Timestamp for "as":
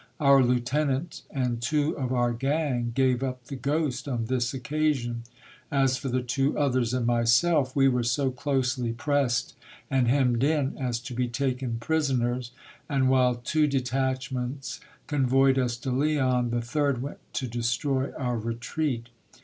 5.71-5.95, 10.75-10.99